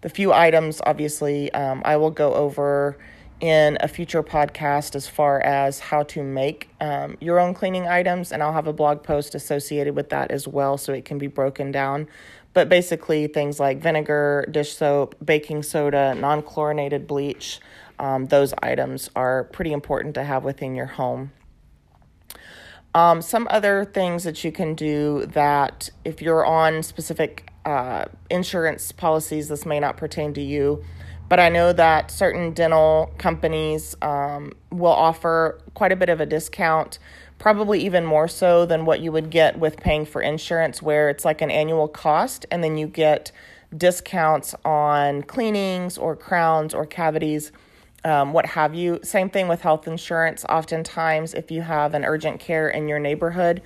The 0.00 0.08
few 0.08 0.32
items, 0.32 0.80
obviously, 0.86 1.52
um, 1.52 1.82
I 1.84 1.98
will 1.98 2.10
go 2.10 2.32
over 2.32 2.96
in 3.40 3.76
a 3.80 3.88
future 3.88 4.22
podcast 4.22 4.94
as 4.94 5.08
far 5.08 5.42
as 5.42 5.80
how 5.80 6.04
to 6.04 6.22
make 6.22 6.70
um, 6.80 7.18
your 7.20 7.38
own 7.38 7.52
cleaning 7.52 7.86
items, 7.86 8.32
and 8.32 8.42
I'll 8.42 8.52
have 8.54 8.66
a 8.66 8.72
blog 8.72 9.02
post 9.02 9.34
associated 9.34 9.94
with 9.94 10.08
that 10.08 10.30
as 10.30 10.48
well 10.48 10.78
so 10.78 10.94
it 10.94 11.04
can 11.04 11.18
be 11.18 11.26
broken 11.26 11.70
down. 11.70 12.08
But 12.54 12.68
basically, 12.68 13.26
things 13.28 13.58
like 13.58 13.78
vinegar, 13.78 14.46
dish 14.50 14.76
soap, 14.76 15.16
baking 15.24 15.62
soda, 15.62 16.14
non 16.14 16.42
chlorinated 16.42 17.06
bleach, 17.06 17.60
um, 17.98 18.26
those 18.26 18.52
items 18.62 19.08
are 19.16 19.44
pretty 19.44 19.72
important 19.72 20.14
to 20.16 20.24
have 20.24 20.44
within 20.44 20.74
your 20.74 20.86
home. 20.86 21.32
Um, 22.94 23.22
some 23.22 23.48
other 23.50 23.86
things 23.86 24.24
that 24.24 24.44
you 24.44 24.52
can 24.52 24.74
do 24.74 25.24
that 25.26 25.88
if 26.04 26.20
you're 26.20 26.44
on 26.44 26.82
specific 26.82 27.50
uh, 27.64 28.04
insurance 28.28 28.92
policies, 28.92 29.48
this 29.48 29.64
may 29.64 29.80
not 29.80 29.96
pertain 29.96 30.34
to 30.34 30.42
you 30.42 30.84
but 31.32 31.40
I 31.40 31.48
know 31.48 31.72
that 31.72 32.10
certain 32.10 32.52
dental 32.52 33.10
companies 33.16 33.96
um, 34.02 34.52
will 34.70 34.92
offer 34.92 35.62
quite 35.72 35.90
a 35.90 35.96
bit 35.96 36.10
of 36.10 36.20
a 36.20 36.26
discount, 36.26 36.98
probably 37.42 37.84
even 37.84 38.04
more 38.04 38.28
so 38.28 38.64
than 38.64 38.84
what 38.84 39.00
you 39.00 39.10
would 39.10 39.28
get 39.28 39.58
with 39.58 39.76
paying 39.76 40.06
for 40.06 40.22
insurance, 40.22 40.80
where 40.80 41.10
it's 41.10 41.24
like 41.24 41.42
an 41.42 41.50
annual 41.50 41.88
cost 41.88 42.46
and 42.52 42.62
then 42.62 42.76
you 42.76 42.86
get 42.86 43.32
discounts 43.76 44.54
on 44.64 45.24
cleanings 45.24 45.98
or 45.98 46.14
crowns 46.14 46.72
or 46.72 46.86
cavities. 46.86 47.50
Um, 48.04 48.32
what 48.32 48.46
have 48.46 48.76
you. 48.76 49.00
Same 49.02 49.28
thing 49.28 49.48
with 49.48 49.60
health 49.60 49.88
insurance. 49.88 50.44
Oftentimes, 50.48 51.34
if 51.34 51.50
you 51.50 51.62
have 51.62 51.94
an 51.94 52.04
urgent 52.04 52.38
care 52.38 52.68
in 52.68 52.86
your 52.86 53.00
neighborhood, 53.00 53.60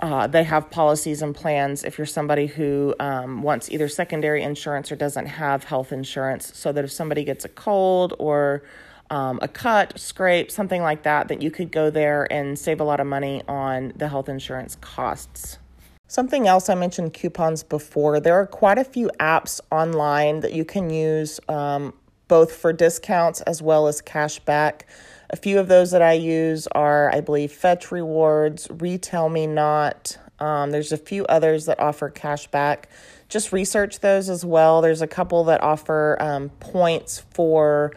uh, 0.00 0.26
they 0.26 0.44
have 0.44 0.70
policies 0.70 1.22
and 1.22 1.34
plans 1.34 1.84
if 1.84 1.96
you're 1.96 2.06
somebody 2.06 2.46
who 2.46 2.94
um, 3.00 3.40
wants 3.40 3.70
either 3.70 3.88
secondary 3.88 4.42
insurance 4.42 4.92
or 4.92 4.96
doesn't 4.96 5.26
have 5.26 5.64
health 5.64 5.92
insurance, 5.92 6.52
so 6.54 6.72
that 6.72 6.84
if 6.84 6.92
somebody 6.92 7.24
gets 7.24 7.46
a 7.46 7.48
cold 7.48 8.12
or 8.18 8.62
um, 9.10 9.38
a 9.42 9.48
cut, 9.48 9.98
scrape, 9.98 10.50
something 10.50 10.82
like 10.82 11.02
that, 11.02 11.28
that 11.28 11.42
you 11.42 11.50
could 11.50 11.70
go 11.70 11.90
there 11.90 12.30
and 12.32 12.58
save 12.58 12.80
a 12.80 12.84
lot 12.84 13.00
of 13.00 13.06
money 13.06 13.42
on 13.48 13.92
the 13.96 14.08
health 14.08 14.28
insurance 14.28 14.76
costs. 14.80 15.58
Something 16.06 16.46
else 16.46 16.68
I 16.70 16.74
mentioned 16.74 17.12
coupons 17.12 17.62
before. 17.62 18.18
There 18.18 18.34
are 18.34 18.46
quite 18.46 18.78
a 18.78 18.84
few 18.84 19.10
apps 19.20 19.60
online 19.70 20.40
that 20.40 20.54
you 20.54 20.64
can 20.64 20.88
use 20.88 21.38
um, 21.48 21.92
both 22.28 22.52
for 22.52 22.72
discounts 22.72 23.40
as 23.42 23.60
well 23.60 23.86
as 23.88 24.00
cash 24.00 24.38
back. 24.38 24.86
A 25.30 25.36
few 25.36 25.58
of 25.58 25.68
those 25.68 25.90
that 25.90 26.00
I 26.00 26.14
use 26.14 26.66
are, 26.68 27.14
I 27.14 27.20
believe, 27.20 27.52
Fetch 27.52 27.92
Rewards, 27.92 28.68
Retail 28.70 29.28
Me 29.28 29.46
Not. 29.46 30.16
Um, 30.38 30.70
there's 30.70 30.92
a 30.92 30.96
few 30.96 31.26
others 31.26 31.66
that 31.66 31.78
offer 31.78 32.08
cash 32.08 32.46
back. 32.46 32.88
Just 33.28 33.52
research 33.52 34.00
those 34.00 34.30
as 34.30 34.44
well. 34.44 34.80
There's 34.80 35.02
a 35.02 35.06
couple 35.06 35.44
that 35.44 35.62
offer 35.62 36.16
um, 36.20 36.48
points 36.60 37.24
for 37.34 37.92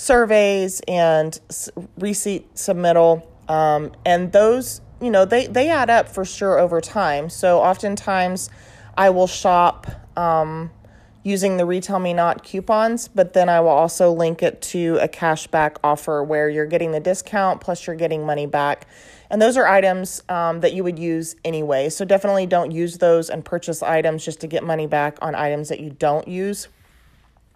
surveys 0.00 0.80
and 0.88 1.38
receipt 1.98 2.54
submittal. 2.54 3.26
Um, 3.48 3.92
and 4.06 4.32
those, 4.32 4.80
you 5.00 5.10
know, 5.10 5.26
they, 5.26 5.46
they 5.46 5.68
add 5.68 5.90
up 5.90 6.08
for 6.08 6.24
sure 6.24 6.58
over 6.58 6.80
time. 6.80 7.28
So 7.28 7.60
oftentimes 7.60 8.48
I 8.96 9.10
will 9.10 9.26
shop 9.26 9.86
um, 10.16 10.70
using 11.22 11.58
the 11.58 11.66
Retail 11.66 11.98
Me 11.98 12.14
Not 12.14 12.42
coupons, 12.42 13.08
but 13.08 13.34
then 13.34 13.50
I 13.50 13.60
will 13.60 13.68
also 13.68 14.10
link 14.10 14.42
it 14.42 14.62
to 14.62 14.98
a 15.02 15.08
cashback 15.08 15.76
offer 15.84 16.24
where 16.24 16.48
you're 16.48 16.66
getting 16.66 16.92
the 16.92 17.00
discount 17.00 17.60
plus 17.60 17.86
you're 17.86 17.94
getting 17.94 18.24
money 18.24 18.46
back. 18.46 18.86
And 19.28 19.40
those 19.40 19.58
are 19.58 19.66
items 19.66 20.22
um, 20.30 20.60
that 20.60 20.72
you 20.72 20.82
would 20.82 20.98
use 20.98 21.36
anyway. 21.44 21.90
So 21.90 22.06
definitely 22.06 22.46
don't 22.46 22.70
use 22.70 22.96
those 22.98 23.28
and 23.28 23.44
purchase 23.44 23.82
items 23.82 24.24
just 24.24 24.40
to 24.40 24.46
get 24.46 24.64
money 24.64 24.86
back 24.86 25.18
on 25.20 25.34
items 25.34 25.68
that 25.68 25.80
you 25.80 25.90
don't 25.90 26.26
use. 26.26 26.68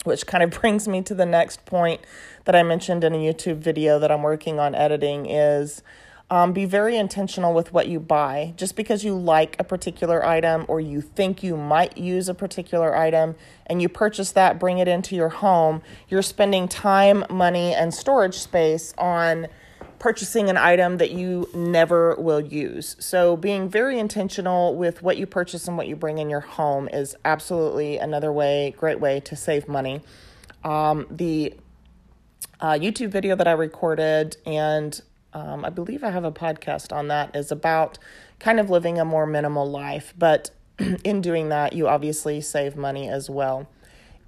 Which 0.04 0.26
kind 0.26 0.44
of 0.44 0.50
brings 0.60 0.88
me 0.88 1.02
to 1.02 1.14
the 1.14 1.26
next 1.26 1.64
point 1.66 2.00
that 2.44 2.54
I 2.54 2.62
mentioned 2.62 3.04
in 3.04 3.14
a 3.14 3.18
YouTube 3.18 3.58
video 3.58 3.98
that 3.98 4.10
I'm 4.10 4.22
working 4.22 4.58
on 4.58 4.74
editing 4.74 5.26
is 5.26 5.82
um, 6.30 6.52
be 6.52 6.64
very 6.64 6.96
intentional 6.96 7.52
with 7.52 7.72
what 7.72 7.86
you 7.86 8.00
buy. 8.00 8.54
Just 8.56 8.76
because 8.76 9.04
you 9.04 9.14
like 9.14 9.56
a 9.58 9.64
particular 9.64 10.24
item 10.24 10.64
or 10.68 10.80
you 10.80 11.00
think 11.00 11.42
you 11.42 11.56
might 11.56 11.98
use 11.98 12.28
a 12.28 12.34
particular 12.34 12.96
item 12.96 13.36
and 13.66 13.82
you 13.82 13.88
purchase 13.88 14.32
that, 14.32 14.58
bring 14.58 14.78
it 14.78 14.88
into 14.88 15.14
your 15.14 15.28
home, 15.28 15.82
you're 16.08 16.22
spending 16.22 16.66
time, 16.66 17.24
money, 17.28 17.74
and 17.74 17.92
storage 17.92 18.38
space 18.38 18.94
on 18.96 19.48
purchasing 20.04 20.50
an 20.50 20.58
item 20.58 20.98
that 20.98 21.12
you 21.12 21.48
never 21.54 22.14
will 22.16 22.42
use. 22.42 22.94
So, 22.98 23.38
being 23.38 23.70
very 23.70 23.98
intentional 23.98 24.74
with 24.74 25.00
what 25.02 25.16
you 25.16 25.24
purchase 25.24 25.66
and 25.66 25.78
what 25.78 25.88
you 25.88 25.96
bring 25.96 26.18
in 26.18 26.28
your 26.28 26.40
home 26.40 26.90
is 26.92 27.16
absolutely 27.24 27.96
another 27.96 28.30
way, 28.30 28.74
great 28.76 29.00
way 29.00 29.20
to 29.20 29.34
save 29.34 29.66
money. 29.66 30.02
Um, 30.62 31.06
the 31.10 31.54
uh, 32.60 32.72
YouTube 32.72 33.12
video 33.12 33.34
that 33.34 33.48
I 33.48 33.52
recorded 33.52 34.36
and 34.44 35.00
um, 35.32 35.64
I 35.64 35.70
believe 35.70 36.04
I 36.04 36.10
have 36.10 36.24
a 36.24 36.32
podcast 36.32 36.94
on 36.94 37.08
that, 37.08 37.34
is 37.34 37.50
about 37.50 37.96
kind 38.38 38.60
of 38.60 38.68
living 38.68 38.98
a 38.98 39.06
more 39.06 39.24
minimal 39.24 39.70
life. 39.70 40.12
But 40.18 40.50
in 41.02 41.22
doing 41.22 41.48
that, 41.48 41.72
you 41.72 41.88
obviously 41.88 42.42
save 42.42 42.76
money 42.76 43.08
as 43.08 43.30
well. 43.30 43.70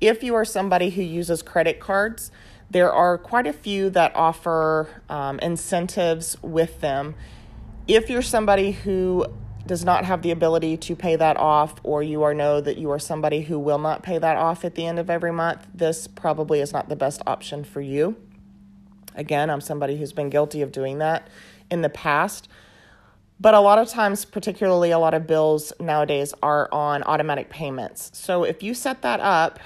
If 0.00 0.22
you 0.22 0.34
are 0.34 0.44
somebody 0.44 0.90
who 0.90 1.02
uses 1.02 1.42
credit 1.42 1.80
cards, 1.80 2.30
there 2.70 2.92
are 2.92 3.16
quite 3.16 3.46
a 3.46 3.52
few 3.52 3.90
that 3.90 4.14
offer 4.14 4.88
um, 5.08 5.38
incentives 5.38 6.36
with 6.42 6.80
them. 6.80 7.14
If 7.88 8.10
you're 8.10 8.22
somebody 8.22 8.72
who 8.72 9.26
does 9.66 9.84
not 9.84 10.04
have 10.04 10.22
the 10.22 10.30
ability 10.30 10.76
to 10.76 10.94
pay 10.94 11.16
that 11.16 11.36
off, 11.36 11.74
or 11.82 12.02
you 12.02 12.22
are 12.22 12.34
know 12.34 12.60
that 12.60 12.78
you 12.78 12.90
are 12.90 12.98
somebody 12.98 13.42
who 13.42 13.58
will 13.58 13.78
not 13.78 14.02
pay 14.02 14.18
that 14.18 14.36
off 14.36 14.64
at 14.64 14.74
the 14.74 14.86
end 14.86 14.98
of 14.98 15.10
every 15.10 15.32
month, 15.32 15.66
this 15.74 16.06
probably 16.06 16.60
is 16.60 16.72
not 16.72 16.88
the 16.88 16.96
best 16.96 17.20
option 17.26 17.64
for 17.64 17.80
you. 17.80 18.16
Again, 19.14 19.50
I'm 19.50 19.60
somebody 19.60 19.96
who's 19.96 20.12
been 20.12 20.30
guilty 20.30 20.62
of 20.62 20.72
doing 20.72 20.98
that 20.98 21.28
in 21.70 21.82
the 21.82 21.88
past. 21.88 22.48
But 23.40 23.54
a 23.54 23.60
lot 23.60 23.78
of 23.78 23.88
times, 23.88 24.24
particularly 24.24 24.90
a 24.90 24.98
lot 24.98 25.14
of 25.14 25.26
bills 25.26 25.72
nowadays, 25.80 26.32
are 26.42 26.68
on 26.72 27.02
automatic 27.02 27.50
payments. 27.50 28.10
So 28.14 28.44
if 28.44 28.62
you 28.62 28.72
set 28.72 29.02
that 29.02 29.20
up 29.20 29.58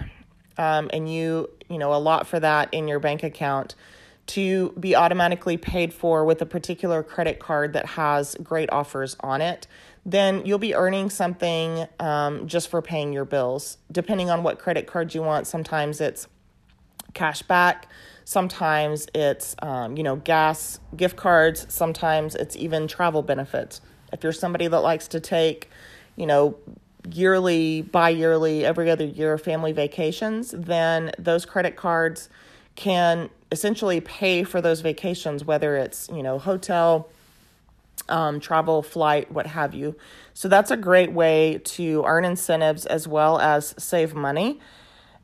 um, 0.60 0.90
and 0.92 1.12
you, 1.12 1.50
you 1.68 1.78
know, 1.78 1.94
a 1.94 1.98
lot 1.98 2.26
for 2.26 2.38
that 2.38 2.72
in 2.72 2.86
your 2.86 3.00
bank 3.00 3.22
account 3.22 3.74
to 4.26 4.70
be 4.78 4.94
automatically 4.94 5.56
paid 5.56 5.92
for 5.92 6.24
with 6.24 6.40
a 6.40 6.46
particular 6.46 7.02
credit 7.02 7.40
card 7.40 7.72
that 7.72 7.86
has 7.86 8.36
great 8.42 8.70
offers 8.70 9.16
on 9.20 9.40
it, 9.40 9.66
then 10.06 10.44
you'll 10.46 10.58
be 10.58 10.74
earning 10.74 11.10
something 11.10 11.86
um, 11.98 12.46
just 12.46 12.68
for 12.68 12.80
paying 12.80 13.12
your 13.12 13.24
bills. 13.24 13.78
Depending 13.90 14.30
on 14.30 14.42
what 14.42 14.58
credit 14.58 14.86
card 14.86 15.14
you 15.14 15.22
want, 15.22 15.46
sometimes 15.48 16.00
it's 16.00 16.28
cash 17.12 17.42
back 17.42 17.88
Sometimes 18.30 19.08
it's, 19.12 19.56
um, 19.60 19.96
you 19.96 20.04
know, 20.04 20.14
gas 20.14 20.78
gift 20.96 21.16
cards. 21.16 21.66
Sometimes 21.68 22.36
it's 22.36 22.54
even 22.54 22.86
travel 22.86 23.22
benefits. 23.22 23.80
If 24.12 24.22
you're 24.22 24.32
somebody 24.32 24.68
that 24.68 24.78
likes 24.78 25.08
to 25.08 25.18
take, 25.18 25.68
you 26.14 26.26
know, 26.26 26.56
yearly, 27.08 27.82
bi 27.82 28.10
yearly, 28.10 28.64
every 28.64 28.90
other 28.90 29.04
year 29.04 29.38
family 29.38 29.72
vacations, 29.72 30.50
then 30.50 31.12
those 31.18 31.44
credit 31.44 31.76
cards 31.76 32.28
can 32.76 33.30
essentially 33.52 34.00
pay 34.00 34.42
for 34.44 34.60
those 34.60 34.80
vacations, 34.80 35.44
whether 35.44 35.76
it's, 35.76 36.08
you 36.12 36.22
know, 36.22 36.38
hotel, 36.38 37.08
um, 38.08 38.40
travel, 38.40 38.82
flight, 38.82 39.30
what 39.30 39.46
have 39.46 39.74
you. 39.74 39.96
So 40.34 40.48
that's 40.48 40.70
a 40.70 40.76
great 40.76 41.12
way 41.12 41.60
to 41.64 42.04
earn 42.06 42.24
incentives 42.24 42.86
as 42.86 43.06
well 43.06 43.38
as 43.38 43.74
save 43.78 44.14
money. 44.14 44.60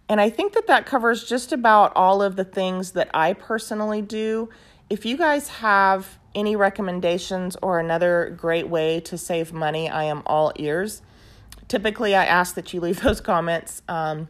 And 0.09 0.21
I 0.21 0.31
think 0.31 0.53
that 0.53 0.67
that 0.69 0.87
covers 0.87 1.25
just 1.25 1.53
about 1.53 1.93
all 1.97 2.23
of 2.23 2.37
the 2.37 2.45
things 2.45 2.93
that 2.93 3.11
I 3.13 3.33
personally 3.33 4.03
do. 4.03 4.49
If 4.89 5.05
you 5.05 5.17
guys 5.17 5.49
have 5.49 6.19
any 6.35 6.55
recommendations 6.55 7.57
or 7.61 7.81
another 7.81 8.35
great 8.37 8.69
way 8.69 9.01
to 9.01 9.19
save 9.19 9.53
money, 9.53 9.89
I 9.89 10.05
am 10.05 10.23
all 10.27 10.53
ears. 10.57 11.03
Typically, 11.69 12.15
I 12.15 12.25
ask 12.25 12.55
that 12.55 12.73
you 12.73 12.81
leave 12.81 13.01
those 13.03 13.21
comments 13.21 13.83
um, 13.89 14.29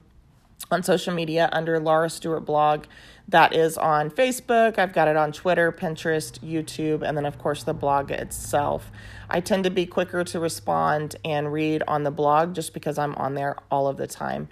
on 0.71 0.83
social 0.83 1.14
media 1.14 1.49
under 1.52 1.78
Laura 1.78 2.11
Stewart 2.11 2.45
blog. 2.45 2.87
That 3.28 3.55
is 3.55 3.76
on 3.76 4.11
Facebook. 4.11 4.78
I've 4.78 4.93
got 4.93 5.09
it 5.09 5.16
on 5.16 5.33
Twitter, 5.33 5.73
Pinterest, 5.73 6.38
YouTube, 6.38 7.02
and 7.02 7.16
then, 7.16 7.26
of 7.26 7.38
course, 7.38 7.64
the 7.64 7.75
blog 7.75 8.11
itself. 8.11 8.93
I 9.28 9.40
tend 9.40 9.64
to 9.64 9.71
be 9.71 9.85
quicker 9.85 10.23
to 10.23 10.38
respond 10.38 11.16
and 11.25 11.52
read 11.52 11.83
on 11.88 12.05
the 12.05 12.12
blog 12.12 12.55
just 12.55 12.73
because 12.73 12.99
I'm 12.99 13.14
on 13.16 13.35
there 13.35 13.57
all 13.71 13.88
of 13.88 13.97
the 13.97 14.07
time. 14.07 14.49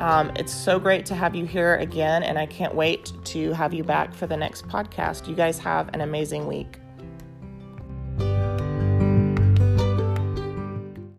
Um, 0.00 0.32
it's 0.34 0.52
so 0.52 0.80
great 0.80 1.06
to 1.06 1.14
have 1.14 1.36
you 1.36 1.44
here 1.44 1.76
again, 1.76 2.22
and 2.22 2.38
I 2.38 2.46
can't 2.46 2.74
wait 2.74 3.12
to 3.26 3.52
have 3.52 3.72
you 3.74 3.84
back 3.84 4.14
for 4.14 4.26
the 4.26 4.36
next 4.36 4.66
podcast. 4.66 5.28
You 5.28 5.36
guys 5.36 5.58
have 5.58 5.90
an 5.92 6.00
amazing 6.00 6.46
week. 6.46 6.79